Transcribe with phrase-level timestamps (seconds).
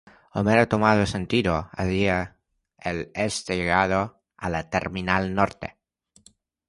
[0.33, 2.35] Homero, tomando sentido hacia
[2.79, 5.77] el este llegando a la terminal norte.